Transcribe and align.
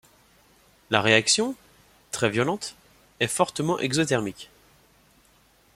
La 0.89 0.99
réaction, 0.99 1.53
très 2.09 2.31
violente, 2.31 2.73
est 3.19 3.27
fortement 3.27 3.77
exothermique. 3.77 4.49